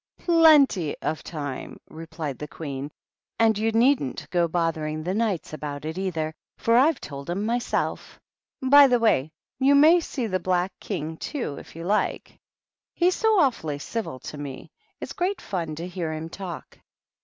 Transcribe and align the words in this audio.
"Plen 0.17 0.65
tj 0.65 0.95
of 1.03 1.21
time!" 1.21 1.79
replied 1.87 2.39
the 2.39 2.47
Queen;" 2.47 2.89
and 3.39 3.55
you 3.55 3.71
needn't 3.71 4.27
go 4.31 4.47
bothering 4.47 5.03
the 5.03 5.13
Knights 5.13 5.53
about 5.53 5.85
it, 5.85 5.95
either, 5.95 6.33
for 6.57 6.75
I've 6.75 6.99
told 6.99 7.29
'em 7.29 7.45
myself. 7.45 8.19
By 8.63 8.87
the 8.87 8.97
way, 8.97 9.31
you 9.59 9.75
may 9.75 9.99
see 9.99 10.25
the 10.25 10.39
Black 10.39 10.73
King, 10.79 11.17
too, 11.17 11.55
if 11.59 11.75
you 11.75 11.83
like; 11.83 12.39
he's 12.95 13.15
so 13.15 13.39
awfully 13.41 13.77
civil 13.77 14.17
to 14.21 14.39
me; 14.39 14.71
it's 14.99 15.13
great 15.13 15.39
fun 15.39 15.75
to 15.75 15.87
hear 15.87 16.11
him 16.13 16.29
talk." 16.29 16.79